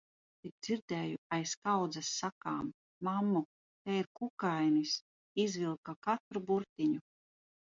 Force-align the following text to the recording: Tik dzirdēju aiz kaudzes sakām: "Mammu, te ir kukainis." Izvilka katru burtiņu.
Tik 0.43 0.53
dzirdēju 0.67 1.17
aiz 1.35 1.51
kaudzes 1.67 2.09
sakām: 2.21 2.71
"Mammu, 3.09 3.43
te 3.85 3.99
ir 3.99 4.09
kukainis." 4.21 4.95
Izvilka 5.45 5.97
katru 6.09 6.45
burtiņu. 6.51 7.05